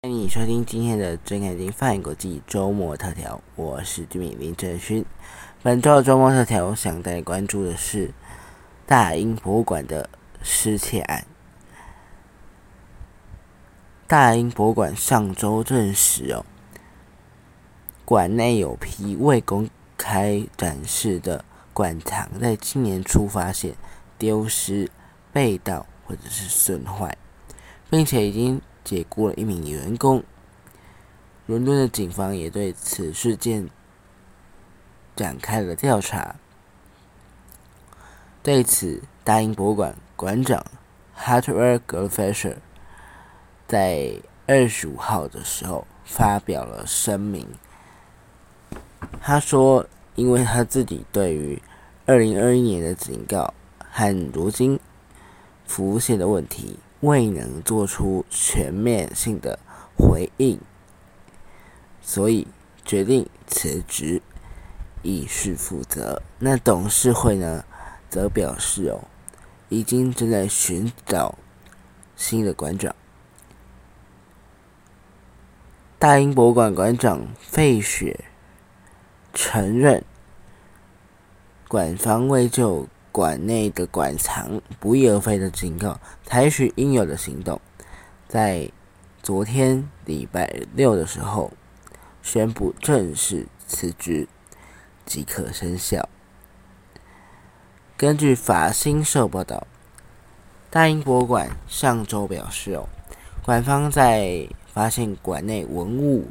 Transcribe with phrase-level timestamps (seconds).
[0.00, 5.04] 欢迎收听今天的真开心泛国际周末特调，我是居民林正勋。
[5.62, 8.12] 本周的周末特调想带关注的是
[8.86, 10.08] 大英博物馆的
[10.42, 11.26] 失窃案。
[14.06, 16.46] 大英博物馆上周证实哦，
[18.06, 21.44] 馆内有批未公开展示的
[21.78, 23.76] 馆藏，在今年初发现
[24.18, 24.90] 丢失、
[25.32, 27.16] 被盗或者是损坏，
[27.88, 30.24] 并且已经解雇了一名员工。
[31.46, 33.70] 伦敦的警方也对此事件
[35.14, 36.34] 展开了调查。
[38.42, 40.66] 对此，大英博物馆馆长
[41.16, 42.58] Hartwell g o l f i s h e r。
[43.68, 47.46] 在二十五号的时候发表了声明。
[49.20, 51.62] 他说：“因为他自己对于
[52.08, 54.80] 二零二一年的警告和如今
[55.66, 59.58] 浮现的问题未能做出全面性的
[59.94, 60.58] 回应，
[62.00, 62.48] 所以
[62.82, 64.22] 决定辞职，
[65.02, 67.66] 以示负责。”那董事会呢，
[68.08, 69.04] 则表示：“哦，
[69.68, 71.36] 已经正在寻找
[72.16, 72.96] 新的馆长。”
[76.00, 78.24] 大英博物馆馆长费雪
[79.34, 80.02] 承认，
[81.68, 87.60] 馆方未就馆内的馆藏不翼而飞的警告采取应有的行动，
[88.26, 88.70] 在
[89.22, 91.52] 昨天礼拜六的时候
[92.22, 94.26] 宣布正式辞职，
[95.04, 96.08] 即可生效。
[97.98, 99.66] 根据法新社报道，
[100.70, 102.88] 大英博物馆上周表示，哦，
[103.44, 106.28] 馆方在发现馆内文物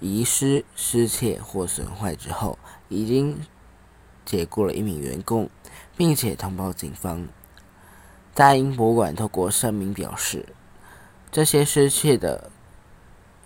[0.00, 3.38] 遗失、失窃或损坏之后，已经
[4.28, 5.48] 解雇了一名员工，
[5.96, 7.26] 并且通报警方。
[8.34, 10.44] 大英博物馆透过声明表示，
[11.32, 12.50] 这些失窃的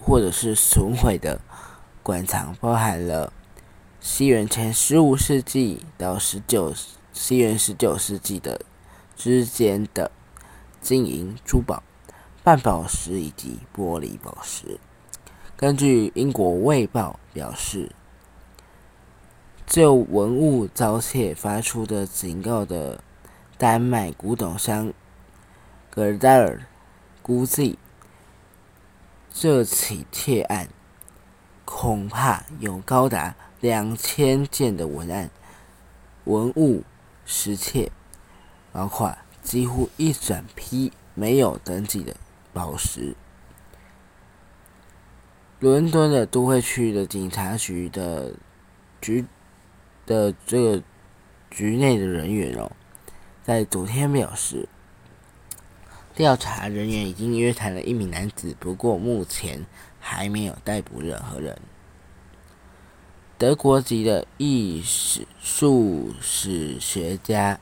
[0.00, 1.38] 或者是损毁的
[2.02, 3.30] 馆藏，包含了
[4.00, 6.72] 西元前十五世纪到十九
[7.12, 8.62] 西元十九世纪的
[9.14, 10.10] 之间的
[10.80, 11.82] 金银珠宝。
[12.42, 14.80] 半宝石以及玻璃宝石。
[15.58, 17.90] 根据英国《卫报》表示，
[19.70, 23.04] 就文物遭窃发出的警告的
[23.56, 24.92] 丹麦古董商
[25.88, 26.62] 格尔戴尔
[27.22, 27.78] 估计，
[29.32, 30.68] 这起窃案
[31.64, 35.30] 恐怕有高达两千件的文案
[36.24, 36.82] 文物
[37.24, 37.92] 失窃，
[38.72, 42.16] 包括几乎一整批没有登记的。
[42.52, 43.14] 宝石。
[45.60, 48.34] 伦敦的都会区的警察局的
[49.00, 49.24] 局
[50.10, 50.82] 的这个
[51.52, 52.72] 局内的人员哦，
[53.44, 54.68] 在昨天表示，
[56.16, 59.64] 调查人员已经约谈了一名男子，不过目前
[60.00, 61.56] 还没有逮捕任何人。
[63.38, 64.82] 德国籍的艺
[65.40, 67.60] 术史学家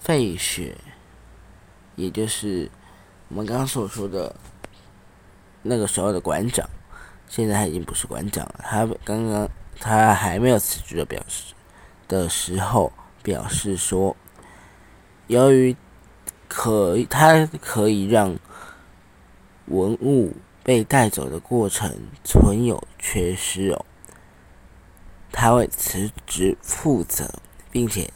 [0.00, 0.76] 费雪，
[1.94, 2.68] 也就是。
[3.28, 4.32] 我们刚刚所说的
[5.60, 6.64] 那个时候的馆长，
[7.28, 8.60] 现在他已经不是馆长了。
[8.62, 9.48] 他刚刚
[9.80, 11.52] 他还没有辞职的表示
[12.08, 14.16] 的时候，表示说，
[15.26, 15.76] 由于
[16.48, 18.36] 可他可以让
[19.66, 21.94] 文物被带走的过程
[22.24, 23.84] 存有缺失哦，
[25.32, 27.40] 他会辞职负责，
[27.70, 28.10] 并且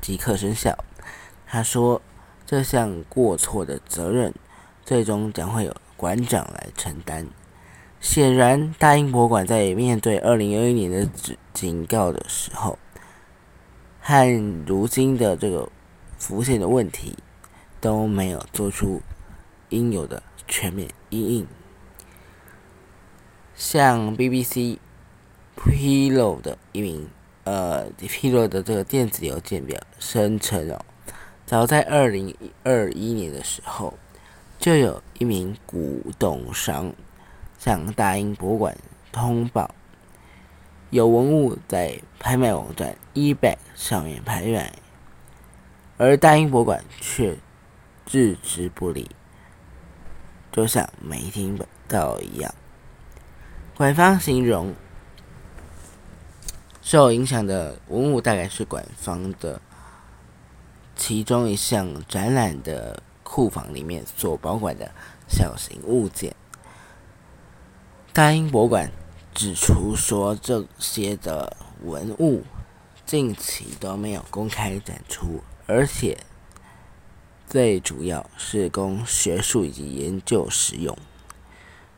[0.00, 0.76] 即刻生效。
[1.46, 2.00] 他说
[2.46, 4.34] 这项过错的责任。
[4.86, 7.26] 最终将会有馆长来承担。
[8.02, 12.78] 显然，大英博物馆在面对二零二一年的警警告的时候，
[14.06, 15.66] 和如今的这个
[16.18, 17.16] 浮现的问题，
[17.80, 19.00] 都没有做出
[19.70, 21.46] 应有的全面应应。
[23.54, 24.76] 像 BBC
[25.56, 27.08] 披露的一名
[27.44, 30.84] 呃披露的这个电子邮件表声称哦，
[31.46, 33.94] 早在二零二一年的时候。
[34.56, 36.94] 就有一名古董商
[37.58, 38.74] 向大英博物馆
[39.12, 39.74] 通报，
[40.94, 44.72] 有文物在拍卖网站 eBay 上面拍卖，
[45.96, 47.36] 而大英博物馆却
[48.06, 49.10] 置之不理，
[50.52, 51.58] 就像没听
[51.88, 52.54] 到一样。
[53.76, 54.72] 馆方形容
[56.80, 59.60] 受影响的文物大概是馆方的
[60.94, 63.02] 其中一项展览的。
[63.26, 64.92] 库房里面所保管的
[65.26, 66.36] 小型物件，
[68.12, 68.92] 大英博物馆
[69.34, 72.44] 指出说，这些的文物
[73.04, 76.16] 近期都没有公开展出，而且
[77.48, 80.96] 最主要是供学术以及研究使用。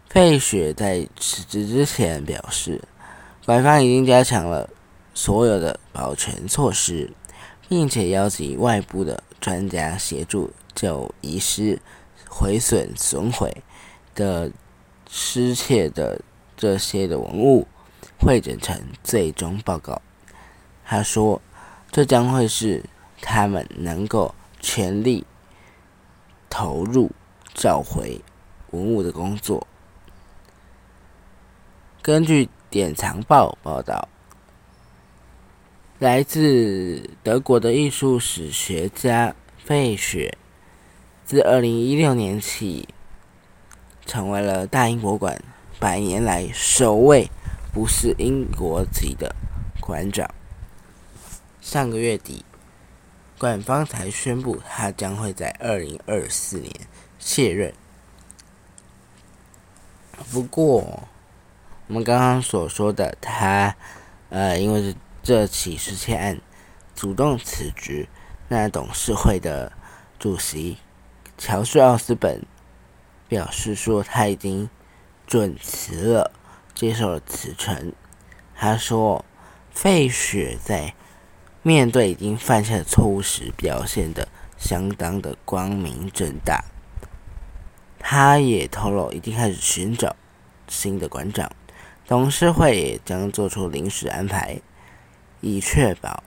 [0.09, 2.83] 费雪在辞职之前表示，
[3.45, 4.71] 官方已经加强了
[5.13, 7.11] 所有的保全措施，
[7.69, 11.79] 并且邀请外部的专家协助就遗失、
[12.29, 13.63] 毁损、损毁
[14.15, 14.51] 的
[15.11, 16.21] 失窃的
[16.57, 17.67] 这些的文物
[18.19, 20.01] 汇整成最终报告。
[20.85, 21.41] 他说，
[21.91, 22.85] 这将会是
[23.21, 25.27] 他们能够全力
[26.49, 27.11] 投入
[27.55, 28.21] 找回
[28.71, 29.67] 文物的工作。
[32.03, 34.09] 根据《典藏报》报道，
[35.99, 40.39] 来自德国的艺术史学家费雪，
[41.25, 42.89] 自二零一六年起，
[44.05, 45.43] 成为了大英博物馆
[45.87, 47.31] 百年来首位
[47.73, 49.37] 不是英国籍的
[49.79, 50.29] 馆长。
[51.61, 52.45] 上个月底，
[53.39, 56.73] 馆方才宣布他将会在二零二四年
[57.21, 57.73] 卸任。
[60.33, 61.05] 不过，
[61.87, 63.77] 我们刚刚所说的他，
[64.31, 64.93] 呃，因为
[65.23, 66.41] 这起失窃案
[66.97, 68.09] 主动辞职，
[68.49, 69.71] 那董事会的
[70.19, 70.79] 主席
[71.39, 72.45] 乔治奥斯本
[73.29, 74.69] 表示说他已经
[75.27, 76.31] 准辞了，
[76.75, 77.93] 接受了辞呈。
[78.55, 79.25] 他说，
[79.71, 80.95] 费雪在
[81.63, 86.65] 面对已经犯下的错误时，表现的相当的光明正大。
[87.99, 90.15] 他也透露，已经开始寻找
[90.69, 91.51] 新的馆长。
[92.07, 94.61] 董事会也将做出临时安排，
[95.41, 96.23] 以确保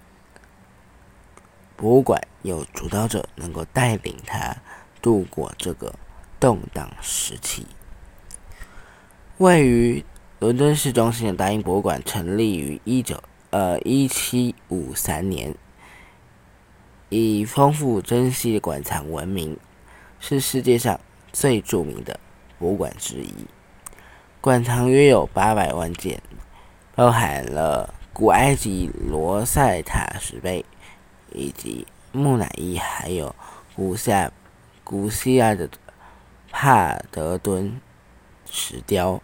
[1.77, 4.57] 博物馆有主导者能够带领他
[5.01, 5.95] 度过这个
[6.37, 7.65] 动荡时期。
[9.39, 10.03] 位于
[10.39, 15.55] 伦敦市中心的大英博物馆成立于一九呃一七五三年，
[17.07, 19.57] 以丰富珍稀的馆藏闻名，
[20.19, 20.99] 是世界上
[21.31, 22.19] 最著名的
[22.57, 23.33] 博物馆之一。
[24.41, 26.21] 馆藏约有八百万件，
[26.93, 30.65] 包含了古埃及罗塞塔石碑，
[31.31, 33.33] 以及木乃伊，还有
[33.73, 34.29] 古夏
[34.83, 35.69] 古希腊的
[36.51, 37.79] 帕德敦
[38.51, 39.21] 石雕。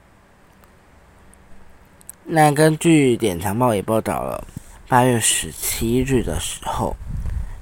[2.27, 4.48] 那根据《典藏报》也报道了，
[4.88, 6.95] 八月十七日的时候，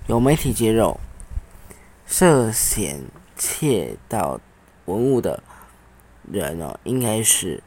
[0.07, 0.97] 有媒体揭露，
[2.05, 3.01] 涉嫌
[3.35, 4.39] 窃盗
[4.85, 5.43] 文物的。
[6.31, 7.61] 人哦，应该是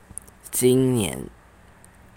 [0.51, 1.19] 今年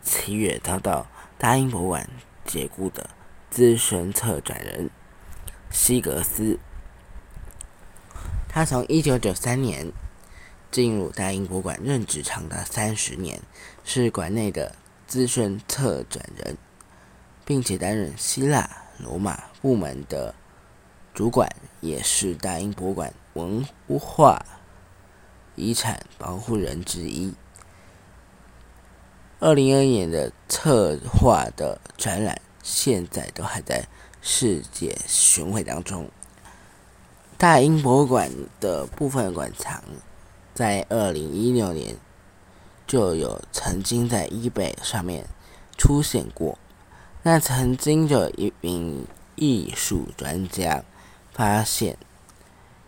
[0.01, 1.05] 七月遭到
[1.37, 2.09] 大英博物馆
[2.45, 3.09] 解雇的
[3.49, 4.89] 资深策展人
[5.69, 6.57] 西格斯。
[8.47, 9.91] 他从一九九三年
[10.71, 13.42] 进入大英博物馆任职长达三十年，
[13.83, 14.75] 是馆内的
[15.07, 16.57] 资深策展人，
[17.45, 20.33] 并且担任希腊、罗马部门的
[21.13, 21.50] 主管，
[21.81, 23.66] 也是大英博物馆文
[24.00, 24.45] 化。
[25.56, 27.33] 遗产保护人之一。
[29.39, 33.86] 二零二一年的策划的展览，现在都还在
[34.21, 36.10] 世界巡回当中。
[37.38, 38.31] 大英博物馆
[38.62, 39.83] 的部分馆藏，
[40.59, 41.95] 在二零一六年
[42.85, 45.25] 就有曾经在 eBay 上面
[45.77, 46.59] 出现过。
[47.23, 49.07] 那曾经有一名
[49.38, 50.83] 艺术专家
[51.31, 51.97] 发现，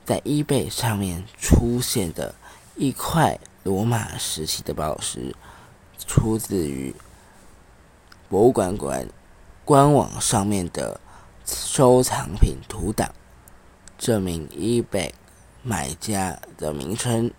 [0.04, 2.36] 在 eBay 上面出现的。
[2.76, 5.34] 一块罗马时期的宝石，
[5.98, 6.94] 出自于
[8.28, 9.08] 博物馆馆
[9.64, 11.00] 官网上面的
[11.46, 13.14] 收藏品图档，
[13.98, 15.12] 证明 eBay
[15.64, 17.32] 买家的名称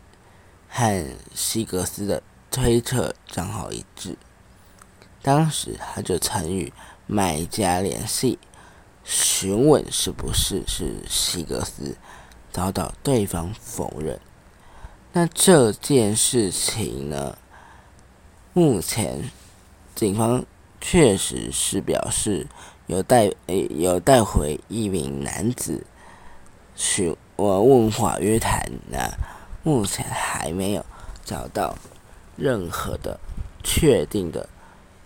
[0.74, 4.16] 和希格斯的推测账号一致。
[5.20, 6.72] 当时他就曾与
[7.06, 8.38] 买家联系，
[9.04, 11.96] 询问是不是是希格斯，
[12.50, 14.18] 遭到对方否认。
[15.12, 17.36] 那这件事情呢？
[18.54, 19.30] 目前
[19.94, 20.44] 警方
[20.80, 22.46] 确实是表示
[22.86, 25.86] 有带有带回一名男子
[26.74, 28.62] 去我问话约谈。
[28.90, 29.10] 那
[29.62, 30.84] 目前还没有
[31.24, 31.76] 找到
[32.36, 33.18] 任何的
[33.62, 34.48] 确定的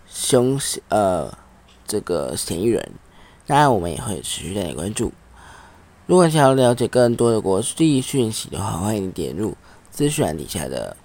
[0.07, 0.59] 凶
[0.89, 1.37] 呃
[1.85, 2.91] 这个嫌疑人。
[3.45, 5.13] 当然，我们也会持续带你关注。
[6.05, 9.55] 如果想要了解更多的国际讯息的话，欢迎点入。
[9.89, 10.95] 资讯栏底下的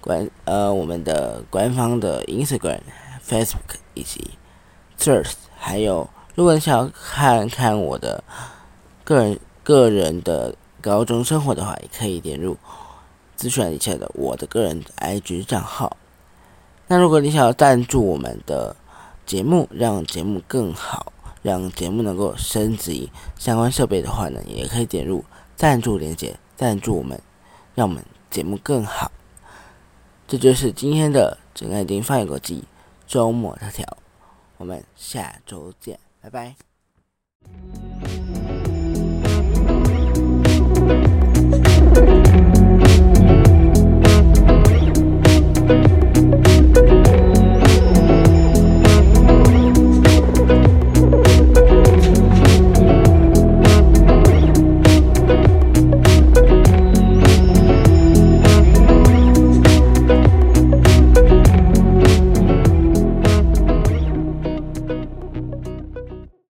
[0.00, 2.80] 官呃，我们的官方的 Instagram、
[3.22, 4.30] Facebook 以及
[4.98, 8.24] t h i r s t 还有如果你想要看看我的
[9.04, 10.54] 个人个人的
[10.86, 12.56] 高中生活的话，也可以点入
[13.34, 15.96] 资讯一下的我的个人 IG 账号。
[16.86, 18.76] 那如果你想要赞助我们的
[19.26, 21.12] 节目，让节目更好，
[21.42, 23.10] 让节目能够升级。
[23.36, 25.24] 相关设备的话呢，也可以点入
[25.56, 27.20] 赞助链接，赞助我们，
[27.74, 29.10] 让我们节目更好。
[30.28, 32.62] 这就是今天的整个爱丁放眼国际
[33.08, 33.98] 周末特调，
[34.58, 36.54] 我们下周见，拜拜。